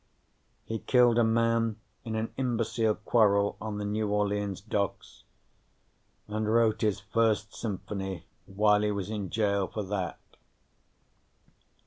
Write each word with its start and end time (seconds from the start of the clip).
He 0.65 0.79
killed 0.79 1.19
a 1.19 1.23
man 1.23 1.75
in 2.03 2.15
an 2.15 2.33
imbecile 2.35 2.95
quarrel 2.95 3.55
on 3.61 3.77
the 3.77 3.85
New 3.85 4.07
Orleans 4.09 4.59
docks, 4.59 5.25
and 6.27 6.51
wrote 6.51 6.81
his 6.81 6.99
First 6.99 7.53
Symphony 7.53 8.25
while 8.47 8.81
he 8.81 8.89
was 8.89 9.11
in 9.11 9.29
jail 9.29 9.67
for 9.67 9.83
that. 9.83 10.19